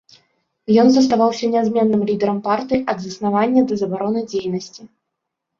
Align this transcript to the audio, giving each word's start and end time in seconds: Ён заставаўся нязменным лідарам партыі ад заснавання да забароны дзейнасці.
Ён 0.83 0.87
заставаўся 0.93 1.49
нязменным 1.55 2.01
лідарам 2.11 2.39
партыі 2.47 2.79
ад 2.95 3.05
заснавання 3.05 3.61
да 3.73 3.81
забароны 3.83 4.19
дзейнасці. 4.33 4.81